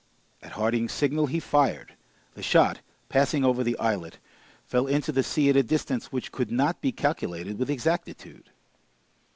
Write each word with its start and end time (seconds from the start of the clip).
At 0.41 0.53
Harding's 0.53 0.93
signal, 0.93 1.27
he 1.27 1.39
fired. 1.39 1.93
The 2.33 2.41
shot, 2.41 2.79
passing 3.07 3.45
over 3.45 3.63
the 3.63 3.77
islet, 3.77 4.17
fell 4.65 4.87
into 4.87 5.11
the 5.11 5.21
sea 5.21 5.47
at 5.51 5.55
a 5.55 5.61
distance 5.61 6.11
which 6.11 6.31
could 6.31 6.51
not 6.51 6.81
be 6.81 6.91
calculated 6.91 7.59
with 7.59 7.69
exactitude. 7.69 8.49